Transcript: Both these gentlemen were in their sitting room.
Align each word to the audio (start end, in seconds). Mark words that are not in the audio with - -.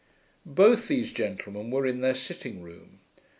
Both 0.47 0.87
these 0.87 1.11
gentlemen 1.11 1.69
were 1.69 1.85
in 1.85 2.01
their 2.01 2.15
sitting 2.15 2.63
room. 2.63 3.01